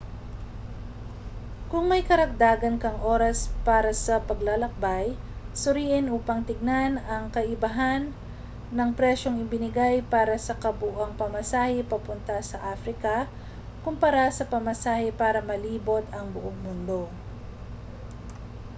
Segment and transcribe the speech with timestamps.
[1.71, 5.05] kung may karagdagan kang oras para sa paglalakbay
[5.61, 8.01] suriin upang tingnan ang kaibahan
[8.75, 13.17] ng presyong ibinigay para sa kabuuang pamasahe papunta sa africa
[13.85, 17.01] kumpara sa pamasahe para malibot ang buong mundo